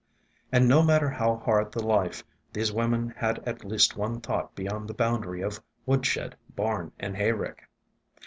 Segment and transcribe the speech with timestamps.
[0.51, 4.87] And no matter how hard the life, these women had at least one thought beyond
[4.89, 7.69] the boundary of woodshed, barn, and hayrick.